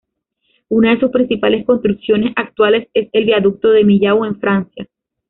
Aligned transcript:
Una 0.69 0.95
de 0.95 0.99
sus 0.99 1.11
principales 1.11 1.63
construcciones 1.63 2.33
actuales 2.35 2.87
es 2.95 3.09
el 3.13 3.25
Viaducto 3.25 3.69
de 3.69 3.83
Millau, 3.83 4.25
en 4.25 4.39
Francia. 4.39 4.87